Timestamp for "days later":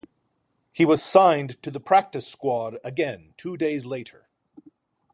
3.55-4.29